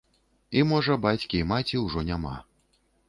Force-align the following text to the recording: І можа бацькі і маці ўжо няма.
І 0.61 0.61
можа 0.71 0.95
бацькі 1.05 1.35
і 1.41 1.43
маці 1.53 1.83
ўжо 1.85 2.05
няма. 2.09 2.35